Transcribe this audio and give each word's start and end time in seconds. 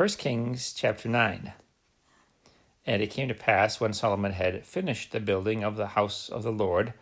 1 0.00 0.08
Kings 0.16 0.72
chapter 0.72 1.10
9. 1.10 1.52
And 2.86 3.02
it 3.02 3.10
came 3.10 3.28
to 3.28 3.34
pass 3.34 3.80
when 3.80 3.92
Solomon 3.92 4.32
had 4.32 4.64
finished 4.64 5.12
the 5.12 5.20
building 5.20 5.62
of 5.62 5.76
the 5.76 5.88
house 5.88 6.30
of 6.30 6.42
the 6.42 6.50
Lord, 6.50 6.94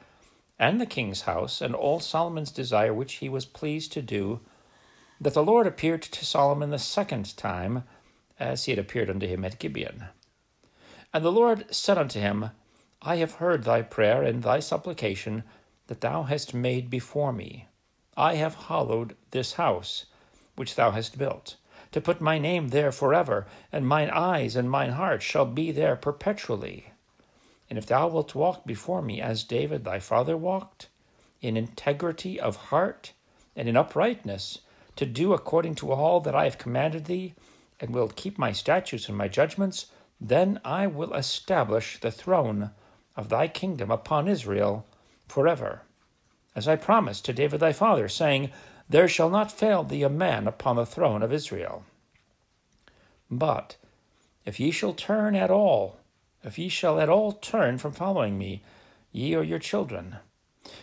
and 0.58 0.80
the 0.80 0.84
king's 0.84 1.20
house, 1.20 1.60
and 1.60 1.76
all 1.76 2.00
Solomon's 2.00 2.50
desire 2.50 2.92
which 2.92 3.12
he 3.22 3.28
was 3.28 3.44
pleased 3.44 3.92
to 3.92 4.02
do, 4.02 4.40
that 5.20 5.34
the 5.34 5.44
Lord 5.44 5.64
appeared 5.64 6.02
to 6.02 6.24
Solomon 6.24 6.70
the 6.70 6.78
second 6.80 7.36
time, 7.36 7.84
as 8.36 8.64
he 8.64 8.72
had 8.72 8.80
appeared 8.80 9.10
unto 9.10 9.28
him 9.28 9.44
at 9.44 9.60
Gibeon. 9.60 10.06
And 11.14 11.24
the 11.24 11.30
Lord 11.30 11.72
said 11.72 11.98
unto 11.98 12.18
him, 12.18 12.50
I 13.00 13.18
have 13.18 13.34
heard 13.34 13.62
thy 13.62 13.82
prayer 13.82 14.24
and 14.24 14.42
thy 14.42 14.58
supplication 14.58 15.44
that 15.86 16.00
thou 16.00 16.24
hast 16.24 16.52
made 16.52 16.90
before 16.90 17.32
me. 17.32 17.68
I 18.16 18.34
have 18.34 18.56
hallowed 18.56 19.14
this 19.30 19.52
house 19.52 20.06
which 20.56 20.74
thou 20.74 20.90
hast 20.90 21.16
built, 21.16 21.54
to 21.92 22.00
put 22.00 22.20
my 22.20 22.38
name 22.38 22.68
there 22.68 22.92
forever, 22.92 23.46
and 23.72 23.86
mine 23.86 24.10
eyes 24.10 24.56
and 24.56 24.70
mine 24.70 24.90
heart 24.90 25.22
shall 25.22 25.46
be 25.46 25.70
there 25.70 25.96
perpetually. 25.96 26.92
And 27.70 27.78
if 27.78 27.86
thou 27.86 28.08
wilt 28.08 28.34
walk 28.34 28.66
before 28.66 29.02
me 29.02 29.20
as 29.20 29.44
David 29.44 29.84
thy 29.84 29.98
father 29.98 30.36
walked, 30.36 30.88
in 31.40 31.56
integrity 31.56 32.40
of 32.40 32.56
heart 32.56 33.12
and 33.54 33.68
in 33.68 33.76
uprightness, 33.76 34.60
to 34.96 35.06
do 35.06 35.32
according 35.32 35.74
to 35.76 35.92
all 35.92 36.20
that 36.20 36.34
I 36.34 36.44
have 36.44 36.58
commanded 36.58 37.04
thee, 37.04 37.34
and 37.80 37.94
wilt 37.94 38.16
keep 38.16 38.38
my 38.38 38.52
statutes 38.52 39.08
and 39.08 39.16
my 39.16 39.28
judgments, 39.28 39.86
then 40.20 40.60
I 40.64 40.86
will 40.86 41.14
establish 41.14 42.00
the 42.00 42.10
throne 42.10 42.70
of 43.16 43.28
thy 43.28 43.48
kingdom 43.48 43.90
upon 43.90 44.26
Israel 44.28 44.86
forever. 45.28 45.82
As 46.56 46.66
I 46.66 46.76
promised 46.76 47.24
to 47.26 47.32
David 47.32 47.60
thy 47.60 47.72
father, 47.72 48.08
saying, 48.08 48.50
There 48.88 49.08
shall 49.08 49.28
not 49.28 49.52
fail 49.52 49.84
thee 49.84 50.02
a 50.02 50.08
man 50.08 50.46
upon 50.46 50.76
the 50.76 50.86
throne 50.86 51.22
of 51.22 51.32
Israel. 51.32 51.84
But 53.30 53.76
if 54.46 54.58
ye 54.58 54.70
shall 54.70 54.94
turn 54.94 55.34
at 55.34 55.50
all, 55.50 55.98
if 56.42 56.58
ye 56.58 56.70
shall 56.70 56.98
at 56.98 57.10
all 57.10 57.32
turn 57.32 57.76
from 57.76 57.92
following 57.92 58.38
me, 58.38 58.62
ye 59.12 59.34
or 59.34 59.42
your 59.42 59.58
children, 59.58 60.16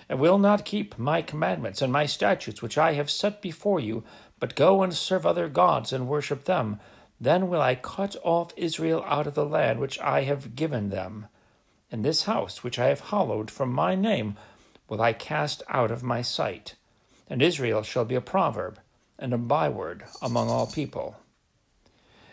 and 0.08 0.20
will 0.20 0.38
not 0.38 0.66
keep 0.66 1.00
my 1.00 1.24
commandments 1.24 1.82
and 1.82 1.92
my 1.92 2.06
statutes 2.06 2.62
which 2.62 2.78
I 2.78 2.94
have 2.94 3.10
set 3.10 3.42
before 3.42 3.80
you, 3.80 4.04
but 4.40 4.56
go 4.56 4.84
and 4.84 4.94
serve 4.94 5.26
other 5.26 5.48
gods 5.48 5.92
and 5.92 6.08
worship 6.08 6.46
them, 6.46 6.80
then 7.20 7.50
will 7.50 7.62
I 7.62 7.74
cut 7.74 8.16
off 8.24 8.54
Israel 8.56 9.04
out 9.08 9.26
of 9.26 9.34
the 9.34 9.46
land 9.46 9.80
which 9.80 10.00
I 10.00 10.24
have 10.24 10.56
given 10.56 10.90
them. 10.90 11.28
And 11.92 12.04
this 12.04 12.24
house 12.24 12.64
which 12.64 12.78
I 12.78 12.88
have 12.88 13.00
hallowed 13.00 13.50
from 13.50 13.72
my 13.72 13.96
name 13.96 14.38
will 14.90 15.02
I 15.02 15.14
cast 15.14 15.64
out 15.70 15.90
of 15.90 16.04
my 16.04 16.22
sight. 16.22 16.76
And 17.30 17.42
Israel 17.42 17.84
shall 17.84 18.06
be 18.06 18.16
a 18.16 18.22
proverb 18.22 18.80
and 19.18 19.34
a 19.34 19.38
byword 19.38 20.06
among 20.22 20.50
all 20.50 20.68
people. 20.68 21.18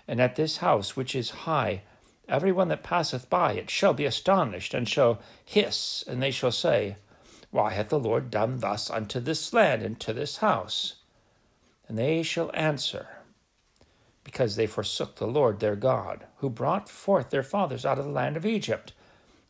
And 0.06 0.20
at 0.20 0.36
this 0.36 0.58
house 0.58 0.96
which 0.96 1.14
is 1.14 1.30
high, 1.30 1.82
every 2.28 2.52
one 2.52 2.68
that 2.68 2.82
passeth 2.82 3.30
by 3.30 3.52
it 3.52 3.70
shall 3.70 3.94
be 3.94 4.04
astonished, 4.04 4.74
and 4.74 4.88
shall 4.88 5.20
hiss, 5.44 6.04
and 6.06 6.22
they 6.22 6.30
shall 6.30 6.52
say, 6.52 6.96
why 7.52 7.72
hath 7.72 7.90
the 7.90 8.00
Lord 8.00 8.30
done 8.30 8.60
thus 8.60 8.88
unto 8.88 9.20
this 9.20 9.52
land 9.52 9.82
and 9.82 10.00
to 10.00 10.14
this 10.14 10.38
house? 10.38 10.94
And 11.86 11.98
they 11.98 12.22
shall 12.22 12.50
answer, 12.54 13.08
Because 14.24 14.56
they 14.56 14.66
forsook 14.66 15.16
the 15.16 15.26
Lord 15.26 15.60
their 15.60 15.76
God, 15.76 16.24
who 16.36 16.48
brought 16.48 16.88
forth 16.88 17.28
their 17.28 17.42
fathers 17.42 17.84
out 17.84 17.98
of 17.98 18.06
the 18.06 18.10
land 18.10 18.38
of 18.38 18.46
Egypt, 18.46 18.94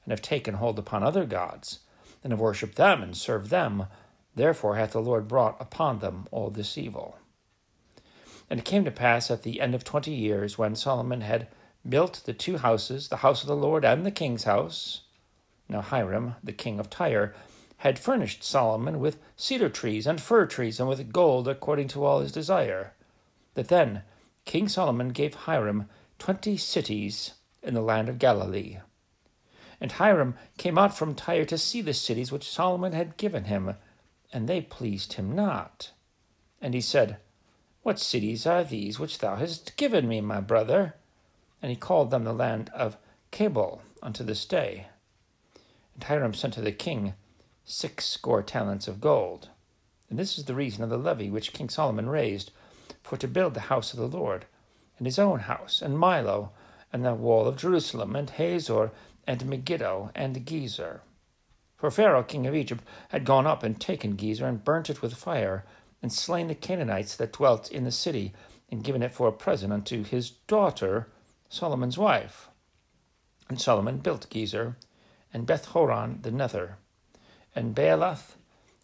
and 0.04 0.10
have 0.10 0.20
taken 0.20 0.54
hold 0.54 0.80
upon 0.80 1.04
other 1.04 1.24
gods, 1.24 1.78
and 2.24 2.32
have 2.32 2.40
worshipped 2.40 2.74
them 2.74 3.04
and 3.04 3.16
served 3.16 3.50
them. 3.50 3.86
Therefore 4.34 4.76
hath 4.76 4.92
the 4.92 5.00
Lord 5.00 5.28
brought 5.28 5.60
upon 5.60 5.98
them 5.98 6.26
all 6.30 6.50
this 6.50 6.78
evil. 6.78 7.18
And 8.48 8.60
it 8.60 8.66
came 8.66 8.84
to 8.84 8.90
pass 8.90 9.30
at 9.30 9.42
the 9.42 9.60
end 9.60 9.74
of 9.74 9.84
twenty 9.84 10.12
years, 10.12 10.58
when 10.58 10.76
Solomon 10.76 11.20
had 11.22 11.48
built 11.88 12.22
the 12.24 12.32
two 12.32 12.58
houses, 12.58 13.08
the 13.08 13.18
house 13.18 13.42
of 13.42 13.48
the 13.48 13.56
Lord 13.56 13.84
and 13.84 14.04
the 14.06 14.10
king's 14.10 14.44
house. 14.44 15.02
Now 15.68 15.80
Hiram, 15.80 16.36
the 16.42 16.52
king 16.52 16.78
of 16.78 16.90
Tyre, 16.90 17.34
had 17.78 17.98
furnished 17.98 18.44
Solomon 18.44 19.00
with 19.00 19.18
cedar 19.36 19.68
trees 19.68 20.06
and 20.06 20.20
fir 20.20 20.46
trees 20.46 20.78
and 20.78 20.88
with 20.88 21.12
gold 21.12 21.48
according 21.48 21.88
to 21.88 22.04
all 22.04 22.20
his 22.20 22.30
desire. 22.30 22.94
That 23.54 23.68
then 23.68 24.02
King 24.44 24.68
Solomon 24.68 25.08
gave 25.08 25.34
Hiram 25.34 25.88
twenty 26.18 26.56
cities 26.56 27.34
in 27.62 27.74
the 27.74 27.80
land 27.80 28.08
of 28.08 28.18
Galilee. 28.18 28.78
And 29.80 29.92
Hiram 29.92 30.36
came 30.58 30.78
out 30.78 30.96
from 30.96 31.14
Tyre 31.14 31.44
to 31.46 31.58
see 31.58 31.80
the 31.80 31.94
cities 31.94 32.30
which 32.30 32.48
Solomon 32.48 32.92
had 32.92 33.16
given 33.16 33.44
him, 33.44 33.74
and 34.32 34.48
they 34.48 34.60
pleased 34.60 35.14
him 35.14 35.34
not. 35.34 35.90
And 36.60 36.74
he 36.74 36.80
said, 36.80 37.18
What 37.82 37.98
cities 37.98 38.46
are 38.46 38.64
these 38.64 38.98
which 38.98 39.18
thou 39.18 39.36
hast 39.36 39.76
given 39.76 40.08
me, 40.08 40.20
my 40.20 40.40
brother? 40.40 40.94
And 41.60 41.70
he 41.70 41.76
called 41.76 42.10
them 42.10 42.24
the 42.24 42.32
land 42.32 42.70
of 42.74 42.96
Cabul 43.30 43.82
unto 44.02 44.24
this 44.24 44.44
day. 44.44 44.86
And 45.94 46.04
Hiram 46.04 46.34
sent 46.34 46.54
to 46.54 46.60
the 46.60 46.72
king 46.72 47.14
six 47.64 48.06
score 48.06 48.42
talents 48.42 48.88
of 48.88 49.00
gold. 49.00 49.50
And 50.10 50.18
this 50.18 50.38
is 50.38 50.44
the 50.44 50.54
reason 50.54 50.82
of 50.82 50.90
the 50.90 50.98
levy 50.98 51.30
which 51.30 51.52
King 51.52 51.68
Solomon 51.68 52.08
raised 52.08 52.50
for 53.02 53.16
to 53.16 53.28
build 53.28 53.54
the 53.54 53.60
house 53.60 53.92
of 53.92 53.98
the 53.98 54.16
Lord, 54.16 54.46
and 54.98 55.06
his 55.06 55.18
own 55.18 55.40
house, 55.40 55.82
and 55.82 55.96
Millo, 55.96 56.50
and 56.92 57.04
the 57.04 57.14
wall 57.14 57.46
of 57.46 57.56
Jerusalem, 57.56 58.14
and 58.14 58.30
Hazor, 58.30 58.92
and 59.26 59.46
Megiddo, 59.46 60.10
and 60.14 60.44
Gezer. 60.46 61.00
For 61.82 61.90
Pharaoh 61.90 62.22
king 62.22 62.46
of 62.46 62.54
Egypt 62.54 62.84
had 63.08 63.24
gone 63.24 63.44
up 63.44 63.64
and 63.64 63.80
taken 63.80 64.16
Gezer, 64.16 64.48
and 64.48 64.62
burnt 64.62 64.88
it 64.88 65.02
with 65.02 65.14
fire, 65.14 65.64
and 66.00 66.12
slain 66.12 66.46
the 66.46 66.54
Canaanites 66.54 67.16
that 67.16 67.32
dwelt 67.32 67.72
in 67.72 67.82
the 67.82 67.90
city, 67.90 68.32
and 68.70 68.84
given 68.84 69.02
it 69.02 69.10
for 69.10 69.26
a 69.26 69.32
present 69.32 69.72
unto 69.72 70.04
his 70.04 70.30
daughter, 70.30 71.08
Solomon's 71.48 71.98
wife. 71.98 72.48
And 73.48 73.60
Solomon 73.60 73.98
built 73.98 74.30
Gezer, 74.30 74.76
and 75.34 75.44
Beth 75.44 75.64
Horon 75.64 76.20
the 76.22 76.30
nether, 76.30 76.76
and 77.52 77.74
Baalath 77.74 78.36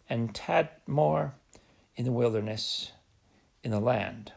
and 0.09 0.35
Tadmor 0.35 1.35
in 1.95 2.03
the 2.03 2.11
wilderness 2.11 2.91
in 3.63 3.71
the 3.71 3.79
land, 3.79 4.33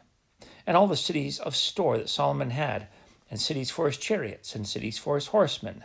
and 0.69 0.77
all 0.77 0.87
the 0.87 0.97
cities 0.97 1.41
of 1.41 1.57
store 1.57 1.99
that 1.99 2.09
Solomon 2.09 2.51
had, 2.51 2.87
and 3.29 3.41
cities 3.41 3.73
for 3.73 3.87
his 3.87 3.97
chariots, 3.97 4.55
and 4.55 4.69
cities 4.69 4.99
for 4.99 5.17
his 5.17 5.27
horsemen, 5.27 5.83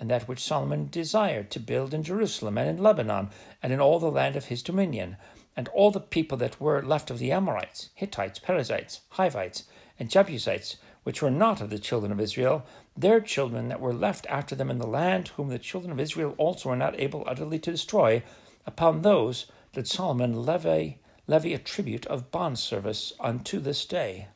and 0.00 0.10
that 0.10 0.28
which 0.28 0.42
Solomon 0.42 0.88
desired 0.90 1.50
to 1.50 1.60
build 1.60 1.92
in 1.92 2.02
Jerusalem 2.02 2.56
and 2.56 2.68
in 2.68 2.82
Lebanon, 2.82 3.30
and 3.62 3.72
in 3.72 3.80
all 3.80 3.98
the 3.98 4.10
land 4.10 4.36
of 4.36 4.46
his 4.46 4.62
dominion, 4.62 5.16
and 5.56 5.66
all 5.68 5.90
the 5.90 5.98
people 5.98 6.38
that 6.38 6.60
were 6.60 6.82
left 6.82 7.10
of 7.10 7.18
the 7.18 7.32
Amorites, 7.32 7.90
Hittites, 7.94 8.38
Perizzites, 8.38 9.00
Hivites, 9.10 9.64
and 9.98 10.08
Jebusites, 10.08 10.76
which 11.02 11.20
were 11.20 11.30
not 11.30 11.60
of 11.60 11.70
the 11.70 11.78
children 11.78 12.12
of 12.12 12.20
Israel, 12.20 12.64
their 12.96 13.20
children 13.20 13.68
that 13.68 13.80
were 13.80 13.92
left 13.92 14.26
after 14.28 14.54
them 14.54 14.70
in 14.70 14.78
the 14.78 14.86
land, 14.86 15.28
whom 15.28 15.48
the 15.48 15.58
children 15.58 15.90
of 15.90 15.98
Israel 15.98 16.34
also 16.38 16.68
were 16.68 16.76
not 16.76 16.98
able 17.00 17.24
utterly 17.26 17.58
to 17.58 17.70
destroy, 17.72 18.22
upon 18.66 19.02
those 19.02 19.46
did 19.72 19.88
Solomon 19.88 20.44
levy, 20.44 21.00
levy 21.26 21.54
a 21.54 21.58
tribute 21.58 22.06
of 22.06 22.30
bond 22.30 22.58
service 22.58 23.12
unto 23.18 23.58
this 23.58 23.84
day. 23.84 24.28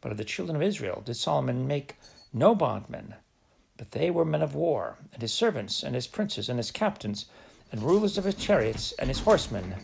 But 0.00 0.12
of 0.12 0.18
the 0.18 0.24
children 0.24 0.56
of 0.56 0.62
Israel 0.62 1.02
did 1.04 1.16
Solomon 1.16 1.66
make 1.66 1.96
no 2.32 2.54
bondmen, 2.54 3.14
but 3.80 3.92
they 3.92 4.10
were 4.10 4.26
men 4.26 4.42
of 4.42 4.54
war, 4.54 4.98
and 5.14 5.22
his 5.22 5.32
servants, 5.32 5.82
and 5.82 5.94
his 5.94 6.06
princes, 6.06 6.50
and 6.50 6.58
his 6.58 6.70
captains, 6.70 7.24
and 7.72 7.82
rulers 7.82 8.18
of 8.18 8.24
his 8.24 8.34
chariots, 8.34 8.92
and 8.98 9.08
his 9.08 9.20
horsemen. 9.20 9.74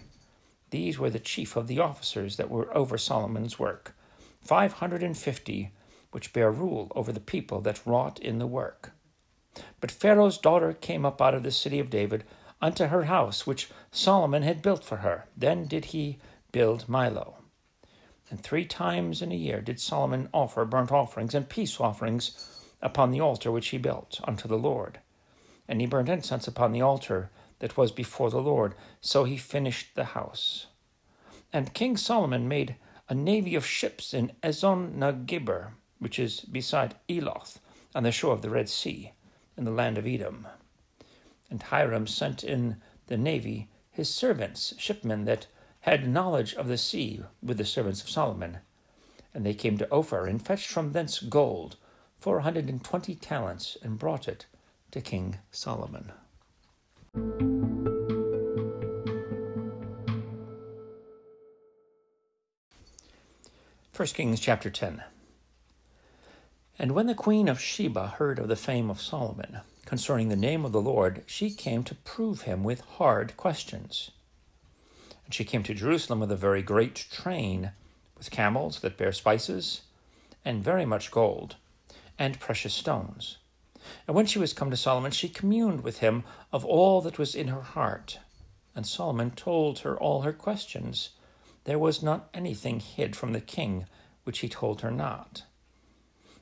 These 0.69 0.99
were 0.99 1.09
the 1.09 1.19
chief 1.19 1.57
of 1.57 1.67
the 1.67 1.79
officers 1.79 2.37
that 2.37 2.51
were 2.51 2.77
over 2.77 2.99
Solomon's 2.99 3.59
work, 3.59 3.97
five 4.43 4.75
hundred 4.75 5.03
and 5.03 5.17
fifty 5.17 5.73
which 6.11 6.35
bare 6.35 6.51
rule 6.51 6.93
over 6.95 7.11
the 7.11 7.21
people 7.21 7.63
that 7.63 7.87
wrought 7.87 8.19
in 8.19 8.39
the 8.39 8.47
work. 8.47 8.93
But 9.81 9.91
Pharaoh's 9.91 10.37
daughter 10.37 10.75
came 10.75 11.07
up 11.07 11.23
out 11.23 11.33
of 11.33 11.43
the 11.43 11.51
city 11.51 11.79
of 11.79 11.89
David 11.89 12.25
unto 12.61 12.89
her 12.89 13.05
house, 13.05 13.47
which 13.47 13.71
Solomon 13.91 14.43
had 14.43 14.61
built 14.61 14.85
for 14.85 14.97
her. 14.97 15.25
Then 15.35 15.67
did 15.67 15.87
he 15.87 16.19
build 16.53 16.87
Millo. 16.87 17.37
And 18.29 18.43
three 18.43 18.67
times 18.67 19.23
in 19.23 19.33
a 19.33 19.37
year 19.37 19.63
did 19.63 19.81
Solomon 19.81 20.29
offer 20.35 20.67
burnt 20.67 20.93
offerings 20.93 21.35
and 21.35 21.49
peace 21.49 21.81
offerings 21.81 22.53
upon 22.87 23.11
the 23.11 23.21
altar 23.21 23.51
which 23.51 23.69
he 23.69 23.79
built 23.79 24.21
unto 24.25 24.47
the 24.47 24.57
Lord. 24.57 25.01
And 25.67 25.81
he 25.81 25.89
burnt 25.89 26.09
incense 26.09 26.47
upon 26.47 26.71
the 26.71 26.81
altar 26.81 27.31
that 27.59 27.77
was 27.77 27.91
before 27.91 28.31
the 28.31 28.41
Lord. 28.41 28.75
So 29.01 29.25
he 29.25 29.37
finished 29.37 29.97
the 29.97 30.05
house. 30.05 30.67
And 31.53 31.75
King 31.75 31.97
Solomon 31.97 32.47
made 32.47 32.77
a 33.09 33.15
navy 33.15 33.57
of 33.57 33.67
ships 33.67 34.15
in 34.15 34.31
Ezion-geber, 34.41 35.73
which 35.99 36.21
is 36.21 36.41
beside 36.43 36.95
Eloth, 37.09 37.61
on 37.93 38.05
the 38.05 38.13
shore 38.13 38.33
of 38.33 38.43
the 38.43 38.51
Red 38.51 38.69
Sea, 38.69 39.13
in 39.57 39.65
the 39.65 39.73
land 39.73 39.99
of 39.99 40.07
Edom. 40.07 40.47
And 41.51 41.63
Hiram 41.63 42.07
sent 42.07 42.45
in 42.45 42.77
the 43.09 43.17
navy 43.17 43.69
his 43.91 44.09
servants, 44.09 44.75
shipmen 44.79 45.25
that 45.25 45.49
had 45.81 46.09
knowledge 46.09 46.55
of 46.55 46.69
the 46.69 46.79
sea, 46.79 47.23
with 47.43 47.59
the 47.59 47.65
servants 47.65 48.03
of 48.03 48.11
Solomon. 48.11 48.59
And 49.35 49.45
they 49.45 49.55
came 49.55 49.77
to 49.79 49.91
Ophir, 49.91 50.27
and 50.27 50.41
fetched 50.45 50.69
from 50.69 50.93
thence 50.93 51.19
gold, 51.19 51.77
four 52.27 52.41
hundred 52.41 52.69
and 52.69 52.83
twenty 52.83 53.15
talents, 53.15 53.77
and 53.85 54.01
brought 54.01 54.27
it 54.27 54.47
to 54.91 55.01
King 55.01 55.39
Solomon. 55.53 56.11
First 63.93 64.17
Kings 64.17 64.41
chapter 64.41 64.71
10. 64.71 65.05
And 66.81 66.91
when 66.97 67.07
the 67.07 67.15
queen 67.15 67.47
of 67.47 67.61
Sheba 67.61 68.09
heard 68.19 68.41
of 68.41 68.49
the 68.49 68.57
fame 68.57 68.91
of 68.91 69.01
Solomon 69.01 69.61
concerning 69.85 70.29
the 70.29 70.35
name 70.35 70.65
of 70.65 70.73
the 70.73 70.81
Lord, 70.81 71.23
she 71.27 71.53
came 71.53 71.85
to 71.85 71.95
prove 71.95 72.41
him 72.41 72.65
with 72.65 72.81
hard 72.81 73.37
questions. 73.37 74.11
And 75.25 75.33
she 75.33 75.45
came 75.45 75.63
to 75.63 75.75
Jerusalem 75.75 76.19
with 76.19 76.33
a 76.33 76.37
very 76.37 76.63
great 76.63 76.97
train, 76.97 77.71
with 78.19 78.33
camels 78.33 78.81
that 78.81 78.99
bear 78.99 79.13
spices, 79.13 79.83
and 80.45 80.65
very 80.65 80.85
much 80.85 81.13
gold, 81.13 81.55
and 82.19 82.41
precious 82.41 82.75
stones. 82.75 83.39
And 84.07 84.17
when 84.17 84.27
she 84.27 84.39
was 84.39 84.53
come 84.53 84.71
to 84.71 84.77
Solomon, 84.77 85.13
she 85.13 85.29
communed 85.29 85.83
with 85.83 85.99
him 85.99 86.25
of 86.53 86.65
all 86.65 87.01
that 87.03 87.19
was 87.19 87.35
in 87.35 87.49
her 87.49 87.63
heart. 87.63 88.19
And 88.75 88.87
Solomon 88.87 89.31
told 89.31 89.81
her 89.81 89.97
all 89.99 90.23
her 90.23 90.33
questions. 90.33 91.11
There 91.65 91.79
was 91.79 92.03
not 92.03 92.29
anything 92.35 92.81
hid 92.81 93.17
from 93.17 93.33
the 93.33 93.41
king 93.41 93.87
which 94.25 94.41
he 94.41 94.49
told 94.49 94.81
her 94.81 94.91
not. 94.91 95.45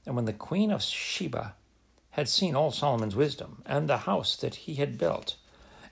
And 0.06 0.16
when 0.16 0.24
the 0.24 0.32
queen 0.32 0.70
of 0.70 0.82
Sheba 0.82 1.54
had 2.10 2.28
seen 2.28 2.54
all 2.54 2.70
Solomon's 2.70 3.16
wisdom, 3.16 3.62
and 3.66 3.88
the 3.88 3.98
house 3.98 4.36
that 4.36 4.54
he 4.54 4.76
had 4.76 4.98
built, 4.98 5.36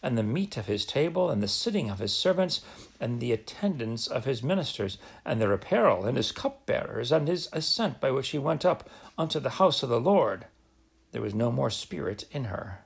and 0.03 0.19
the 0.19 0.23
meat 0.23 0.57
of 0.57 0.67
his 0.67 0.85
table, 0.85 1.31
and 1.31 1.43
the 1.43 1.49
sitting 1.49 1.91
of 1.91 1.99
his 1.99 2.13
servants, 2.13 2.61
and 2.99 3.21
the 3.21 3.33
attendance 3.33 4.07
of 4.07 4.25
his 4.25 4.43
ministers, 4.43 4.99
and 5.25 5.41
their 5.41 5.53
apparel, 5.53 6.05
and 6.05 6.17
his 6.17 6.33
cupbearers, 6.33 7.13
and 7.13 7.29
his 7.29 7.49
ascent 7.53 8.01
by 8.01 8.11
which 8.11 8.29
he 8.31 8.39
went 8.39 8.65
up 8.65 8.89
unto 9.17 9.39
the 9.39 9.51
house 9.51 9.83
of 9.83 9.89
the 9.89 10.01
Lord, 10.01 10.47
there 11.13 11.23
was 11.23 11.35
no 11.35 11.53
more 11.53 11.71
spirit 11.71 12.25
in 12.33 12.45
her. 12.45 12.85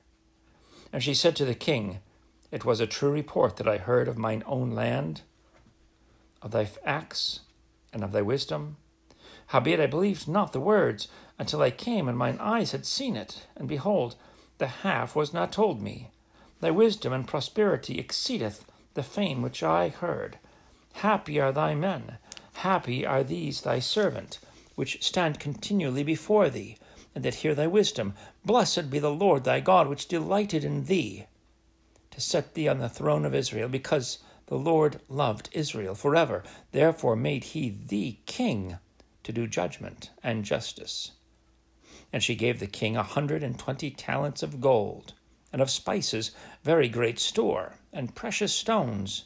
And 0.93 1.01
she 1.01 1.13
said 1.13 1.35
to 1.37 1.45
the 1.45 1.55
king, 1.55 1.99
It 2.51 2.65
was 2.65 2.79
a 2.79 2.87
true 2.87 3.11
report 3.11 3.57
that 3.57 3.67
I 3.67 3.77
heard 3.77 4.07
of 4.07 4.17
mine 4.17 4.43
own 4.45 4.71
land, 4.71 5.21
of 6.41 6.51
thy 6.51 6.69
acts, 6.85 7.41
and 7.91 8.03
of 8.03 8.11
thy 8.11 8.21
wisdom, 8.21 8.77
Howbeit 9.47 9.79
I 9.79 9.87
believed 9.87 10.27
not 10.27 10.51
the 10.51 10.59
words 10.59 11.07
until 11.39 11.61
I 11.61 11.71
came 11.71 12.09
and 12.09 12.17
mine 12.17 12.37
eyes 12.39 12.71
had 12.71 12.85
seen 12.85 13.15
it, 13.15 13.47
and 13.55 13.67
behold, 13.67 14.15
the 14.57 14.67
half 14.67 15.15
was 15.15 15.33
not 15.33 15.53
told 15.53 15.81
me. 15.81 16.11
Thy 16.59 16.71
wisdom 16.71 17.13
and 17.13 17.27
prosperity 17.27 17.99
exceedeth 17.99 18.65
the 18.95 19.03
fame 19.03 19.41
which 19.41 19.61
I 19.61 19.89
heard. 19.89 20.39
Happy 20.93 21.39
are 21.39 21.51
thy 21.51 21.75
men, 21.75 22.17
happy 22.53 23.05
are 23.05 23.23
these 23.23 23.61
thy 23.61 23.79
servant, 23.79 24.39
which 24.73 25.03
stand 25.03 25.39
continually 25.39 26.03
before 26.03 26.49
thee, 26.49 26.77
and 27.13 27.23
that 27.23 27.35
hear 27.35 27.53
thy 27.53 27.67
wisdom. 27.67 28.15
Blessed 28.43 28.89
be 28.89 28.97
the 28.97 29.11
Lord 29.11 29.43
thy 29.43 29.59
God, 29.59 29.87
which 29.87 30.07
delighted 30.07 30.63
in 30.63 30.85
thee, 30.85 31.25
to 32.09 32.19
set 32.19 32.55
thee 32.55 32.67
on 32.67 32.79
the 32.79 32.89
throne 32.89 33.25
of 33.25 33.35
Israel, 33.35 33.69
because 33.69 34.17
the 34.47 34.57
Lord 34.57 34.99
loved 35.09 35.49
Israel 35.51 35.93
forever. 35.93 36.43
Therefore 36.71 37.15
made 37.15 37.43
he 37.43 37.69
thee 37.69 38.21
king 38.25 38.77
to 39.23 39.31
do 39.31 39.45
judgment 39.45 40.09
and 40.23 40.43
justice. 40.43 41.11
And 42.11 42.23
she 42.23 42.33
gave 42.33 42.59
the 42.59 42.65
king 42.65 42.97
a 42.97 43.03
hundred 43.03 43.43
and 43.43 43.59
twenty 43.59 43.91
talents 43.91 44.41
of 44.41 44.61
gold, 44.61 45.13
and 45.53 45.61
of 45.61 45.69
spices 45.69 46.31
very 46.63 46.89
great 46.89 47.19
store, 47.19 47.75
and 47.93 48.15
precious 48.15 48.53
stones. 48.53 49.25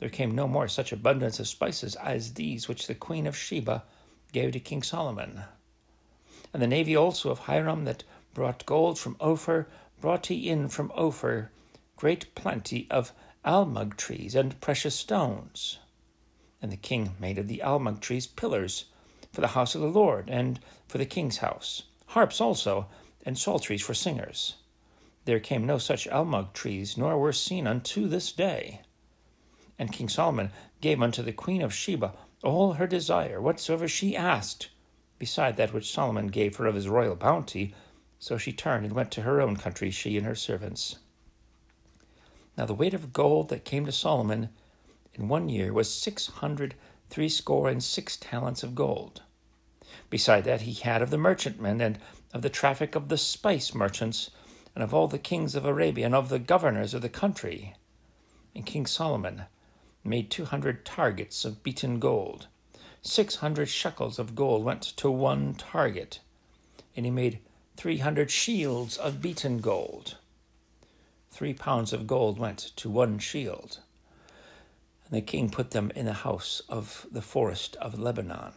There 0.00 0.08
came 0.08 0.34
no 0.34 0.48
more 0.48 0.68
such 0.68 0.92
abundance 0.92 1.38
of 1.38 1.46
spices 1.46 1.94
as 1.96 2.34
these 2.34 2.68
which 2.68 2.86
the 2.86 2.94
queen 2.94 3.26
of 3.26 3.36
Sheba 3.36 3.84
gave 4.32 4.52
to 4.52 4.60
King 4.60 4.82
Solomon. 4.82 5.44
And 6.52 6.60
the 6.60 6.66
navy 6.66 6.96
also 6.96 7.30
of 7.30 7.40
Hiram 7.40 7.84
that 7.84 8.04
brought 8.32 8.66
gold 8.66 8.98
from 8.98 9.16
Ophir 9.20 9.68
brought 10.00 10.26
he 10.26 10.48
in 10.48 10.68
from 10.68 10.92
Ophir 10.94 11.50
great 11.96 12.34
plenty 12.34 12.88
of 12.90 13.12
almug 13.44 13.96
trees 13.96 14.34
and 14.34 14.60
precious 14.60 14.94
stones. 14.94 15.78
And 16.60 16.72
the 16.72 16.76
king 16.76 17.14
made 17.20 17.38
of 17.38 17.46
the 17.46 17.62
almug 17.64 18.00
trees 18.00 18.26
pillars 18.26 18.86
for 19.32 19.40
the 19.40 19.48
house 19.48 19.74
of 19.74 19.80
the 19.80 19.86
Lord, 19.86 20.28
and 20.28 20.60
for 20.88 20.98
the 20.98 21.06
king's 21.06 21.38
house, 21.38 21.84
harps 22.06 22.40
also, 22.40 22.86
and 23.24 23.38
psalteries 23.38 23.82
for 23.82 23.94
singers. 23.94 24.56
There 25.24 25.40
came 25.40 25.64
no 25.64 25.78
such 25.78 26.08
almug 26.08 26.52
trees, 26.52 26.98
nor 26.98 27.18
were 27.18 27.32
seen 27.32 27.66
unto 27.66 28.08
this 28.08 28.30
day. 28.32 28.82
And 29.78 29.92
King 29.92 30.08
Solomon 30.08 30.50
gave 30.80 31.02
unto 31.02 31.22
the 31.22 31.32
queen 31.32 31.62
of 31.62 31.72
Sheba 31.72 32.12
all 32.42 32.74
her 32.74 32.86
desire, 32.86 33.40
whatsoever 33.40 33.88
she 33.88 34.16
asked, 34.16 34.68
beside 35.18 35.56
that 35.56 35.72
which 35.72 35.90
Solomon 35.90 36.26
gave 36.28 36.56
her 36.56 36.66
of 36.66 36.74
his 36.74 36.88
royal 36.88 37.16
bounty. 37.16 37.74
So 38.18 38.36
she 38.36 38.52
turned 38.52 38.84
and 38.84 38.94
went 38.94 39.10
to 39.12 39.22
her 39.22 39.40
own 39.40 39.56
country, 39.56 39.90
she 39.90 40.16
and 40.16 40.26
her 40.26 40.34
servants. 40.34 40.98
Now 42.56 42.66
the 42.66 42.74
weight 42.74 42.94
of 42.94 43.12
gold 43.12 43.48
that 43.48 43.64
came 43.64 43.86
to 43.86 43.92
Solomon 43.92 44.50
in 45.14 45.28
one 45.28 45.48
year 45.48 45.72
was 45.72 45.92
six 45.92 46.26
hundred 46.26 46.74
threescore 47.08 47.68
and 47.68 47.82
six 47.82 48.16
talents 48.16 48.62
of 48.62 48.74
gold. 48.74 49.22
Beside 50.10 50.44
that, 50.44 50.62
he 50.62 50.74
had 50.74 51.02
of 51.02 51.10
the 51.10 51.18
merchantmen, 51.18 51.80
and 51.80 51.98
of 52.32 52.42
the 52.42 52.50
traffic 52.50 52.94
of 52.94 53.08
the 53.08 53.18
spice 53.18 53.74
merchants, 53.74 54.30
and 54.74 54.82
of 54.82 54.92
all 54.92 55.08
the 55.08 55.18
kings 55.18 55.54
of 55.54 55.64
Arabia, 55.64 56.06
and 56.06 56.14
of 56.14 56.28
the 56.28 56.38
governors 56.38 56.94
of 56.94 57.02
the 57.02 57.08
country. 57.08 57.74
And 58.54 58.66
King 58.66 58.86
Solomon 58.86 59.44
made 60.02 60.30
two 60.30 60.44
hundred 60.44 60.84
targets 60.84 61.44
of 61.44 61.62
beaten 61.62 61.98
gold. 61.98 62.48
Six 63.02 63.36
hundred 63.36 63.68
shekels 63.68 64.18
of 64.18 64.34
gold 64.34 64.64
went 64.64 64.82
to 64.82 65.10
one 65.10 65.54
target, 65.54 66.20
and 66.96 67.04
he 67.04 67.10
made 67.10 67.38
three 67.76 67.98
hundred 67.98 68.30
shields 68.30 68.96
of 68.96 69.20
beaten 69.22 69.58
gold. 69.58 70.16
Three 71.30 71.54
pounds 71.54 71.92
of 71.92 72.06
gold 72.06 72.38
went 72.38 72.58
to 72.76 72.88
one 72.88 73.18
shield. 73.18 73.80
And 75.06 75.16
the 75.16 75.20
king 75.20 75.50
put 75.50 75.72
them 75.72 75.90
in 75.94 76.06
the 76.06 76.12
house 76.12 76.62
of 76.68 77.06
the 77.10 77.22
forest 77.22 77.76
of 77.76 77.98
Lebanon. 77.98 78.52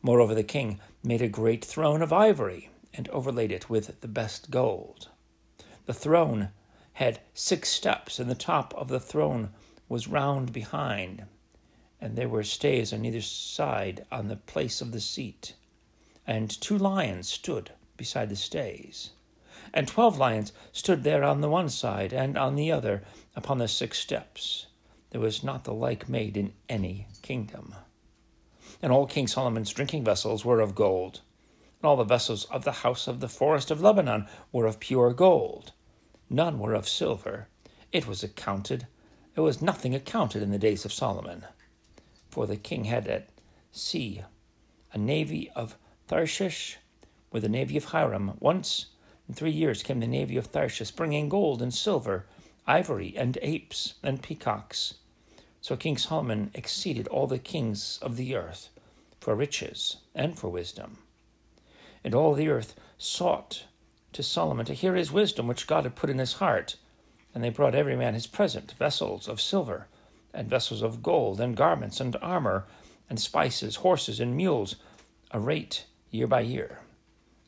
Moreover, 0.00 0.34
the 0.34 0.44
king 0.44 0.80
made 1.02 1.20
a 1.20 1.28
great 1.28 1.64
throne 1.64 2.02
of 2.02 2.12
ivory 2.12 2.70
and 2.94 3.08
overlaid 3.08 3.52
it 3.52 3.68
with 3.68 4.00
the 4.00 4.08
best 4.08 4.50
gold. 4.50 5.08
The 5.88 5.94
throne 5.94 6.50
had 6.92 7.20
six 7.32 7.70
steps, 7.70 8.18
and 8.18 8.30
the 8.30 8.34
top 8.34 8.74
of 8.74 8.88
the 8.88 9.00
throne 9.00 9.54
was 9.88 10.06
round 10.06 10.52
behind, 10.52 11.24
and 11.98 12.14
there 12.14 12.28
were 12.28 12.44
stays 12.44 12.92
on 12.92 13.06
either 13.06 13.22
side 13.22 14.04
on 14.12 14.28
the 14.28 14.36
place 14.36 14.82
of 14.82 14.92
the 14.92 15.00
seat. 15.00 15.54
And 16.26 16.50
two 16.50 16.76
lions 16.76 17.30
stood 17.30 17.72
beside 17.96 18.28
the 18.28 18.36
stays. 18.36 19.12
And 19.72 19.88
twelve 19.88 20.18
lions 20.18 20.52
stood 20.72 21.04
there 21.04 21.24
on 21.24 21.40
the 21.40 21.48
one 21.48 21.70
side 21.70 22.12
and 22.12 22.36
on 22.36 22.54
the 22.54 22.70
other 22.70 23.02
upon 23.34 23.56
the 23.56 23.66
six 23.66 23.98
steps. 23.98 24.66
There 25.08 25.22
was 25.22 25.42
not 25.42 25.64
the 25.64 25.72
like 25.72 26.06
made 26.06 26.36
in 26.36 26.52
any 26.68 27.06
kingdom. 27.22 27.74
And 28.82 28.92
all 28.92 29.06
King 29.06 29.26
Solomon's 29.26 29.72
drinking 29.72 30.04
vessels 30.04 30.44
were 30.44 30.60
of 30.60 30.74
gold, 30.74 31.22
and 31.80 31.88
all 31.88 31.96
the 31.96 32.04
vessels 32.04 32.44
of 32.50 32.64
the 32.64 32.72
house 32.72 33.08
of 33.08 33.20
the 33.20 33.26
forest 33.28 33.70
of 33.70 33.80
Lebanon 33.80 34.26
were 34.52 34.66
of 34.66 34.80
pure 34.80 35.14
gold. 35.14 35.72
None 36.30 36.58
were 36.58 36.74
of 36.74 36.88
silver. 36.88 37.48
It 37.90 38.06
was 38.06 38.22
accounted, 38.22 38.86
it 39.34 39.40
was 39.40 39.62
nothing 39.62 39.94
accounted 39.94 40.42
in 40.42 40.50
the 40.50 40.58
days 40.58 40.84
of 40.84 40.92
Solomon. 40.92 41.46
For 42.28 42.46
the 42.46 42.56
king 42.56 42.84
had 42.84 43.06
at 43.06 43.28
sea 43.72 44.22
a 44.92 44.98
navy 44.98 45.50
of 45.56 45.76
Tarshish 46.06 46.76
with 47.32 47.42
the 47.42 47.48
navy 47.48 47.76
of 47.76 47.86
Hiram. 47.86 48.36
Once 48.40 48.86
in 49.26 49.34
three 49.34 49.50
years 49.50 49.82
came 49.82 50.00
the 50.00 50.06
navy 50.06 50.36
of 50.36 50.52
Tarshish, 50.52 50.90
bringing 50.90 51.28
gold 51.28 51.62
and 51.62 51.72
silver 51.72 52.26
ivory, 52.66 53.14
and 53.16 53.38
apes, 53.40 53.94
and 54.02 54.22
peacocks. 54.22 54.94
So 55.62 55.76
King 55.76 55.96
Solomon 55.96 56.50
exceeded 56.52 57.08
all 57.08 57.26
the 57.26 57.38
kings 57.38 57.98
of 58.02 58.16
the 58.16 58.36
earth 58.36 58.68
for 59.18 59.34
riches 59.34 59.96
and 60.14 60.38
for 60.38 60.48
wisdom. 60.50 60.98
And 62.04 62.14
all 62.14 62.34
the 62.34 62.48
earth 62.48 62.74
sought 62.98 63.64
to 64.12 64.22
Solomon 64.22 64.66
to 64.66 64.74
hear 64.74 64.94
his 64.94 65.12
wisdom 65.12 65.46
which 65.46 65.66
God 65.66 65.84
had 65.84 65.96
put 65.96 66.10
in 66.10 66.18
his 66.18 66.34
heart. 66.34 66.76
And 67.34 67.44
they 67.44 67.50
brought 67.50 67.74
every 67.74 67.96
man 67.96 68.14
his 68.14 68.26
present, 68.26 68.72
vessels 68.78 69.28
of 69.28 69.40
silver, 69.40 69.86
and 70.32 70.48
vessels 70.48 70.82
of 70.82 71.02
gold, 71.02 71.40
and 71.40 71.56
garments, 71.56 72.00
and 72.00 72.16
armor, 72.22 72.66
and 73.08 73.20
spices, 73.20 73.76
horses, 73.76 74.20
and 74.20 74.36
mules, 74.36 74.76
a 75.30 75.38
rate 75.38 75.84
year 76.10 76.26
by 76.26 76.40
year. 76.40 76.80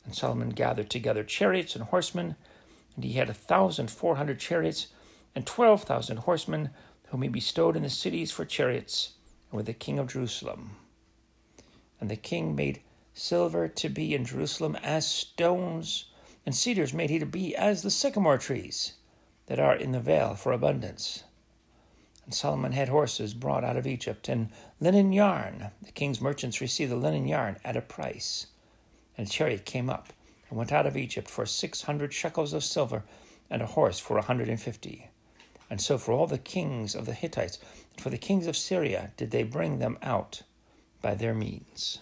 And 0.05 0.15
Solomon 0.15 0.49
gathered 0.49 0.89
together 0.89 1.23
chariots 1.23 1.75
and 1.75 1.85
horsemen, 1.85 2.35
and 2.95 3.03
he 3.03 3.13
had 3.13 3.29
a 3.29 3.33
thousand 3.33 3.89
four 3.89 4.15
hundred 4.15 4.39
chariots 4.39 4.87
and 5.35 5.45
twelve 5.45 5.83
thousand 5.83 6.17
horsemen, 6.17 6.69
whom 7.07 7.21
he 7.21 7.29
bestowed 7.29 7.75
in 7.75 7.83
the 7.83 7.89
cities 7.89 8.31
for 8.31 8.45
chariots, 8.45 9.13
and 9.49 9.57
with 9.57 9.65
the 9.65 9.73
king 9.73 9.99
of 9.99 10.11
Jerusalem. 10.11 10.71
And 11.99 12.09
the 12.09 12.15
king 12.15 12.55
made 12.55 12.81
silver 13.13 13.67
to 13.67 13.89
be 13.89 14.15
in 14.15 14.25
Jerusalem 14.25 14.75
as 14.83 15.07
stones, 15.07 16.05
and 16.45 16.55
cedars 16.55 16.93
made 16.93 17.09
he 17.09 17.19
to 17.19 17.25
be 17.25 17.55
as 17.55 17.81
the 17.81 17.91
sycamore 17.91 18.37
trees 18.37 18.93
that 19.45 19.59
are 19.59 19.75
in 19.75 19.91
the 19.91 19.99
vale 19.99 20.35
for 20.35 20.51
abundance. 20.51 21.23
And 22.25 22.33
Solomon 22.33 22.71
had 22.71 22.89
horses 22.89 23.33
brought 23.33 23.63
out 23.63 23.77
of 23.77 23.87
Egypt, 23.87 24.29
and 24.29 24.49
linen 24.79 25.11
yarn. 25.11 25.71
The 25.81 25.91
king's 25.91 26.21
merchants 26.21 26.61
received 26.61 26.91
the 26.91 26.95
linen 26.95 27.27
yarn 27.27 27.57
at 27.65 27.75
a 27.75 27.81
price. 27.81 28.47
And 29.17 29.27
a 29.27 29.29
chariot 29.29 29.65
came 29.65 29.89
up 29.89 30.13
and 30.49 30.57
went 30.57 30.71
out 30.71 30.85
of 30.85 30.95
Egypt 30.95 31.29
for 31.29 31.45
six 31.45 31.81
hundred 31.81 32.13
shekels 32.13 32.53
of 32.53 32.63
silver, 32.63 33.03
and 33.49 33.61
a 33.61 33.67
horse 33.67 33.99
for 33.99 34.17
a 34.17 34.23
hundred 34.23 34.49
and 34.49 34.61
fifty. 34.61 35.09
And 35.69 35.81
so 35.81 35.97
for 35.97 36.11
all 36.11 36.27
the 36.27 36.37
kings 36.37 36.95
of 36.95 37.05
the 37.05 37.13
Hittites, 37.13 37.59
and 37.93 38.01
for 38.01 38.09
the 38.09 38.17
kings 38.17 38.47
of 38.47 38.55
Syria, 38.55 39.11
did 39.17 39.31
they 39.31 39.43
bring 39.43 39.79
them 39.79 39.97
out 40.01 40.43
by 41.01 41.15
their 41.15 41.33
means. 41.33 41.99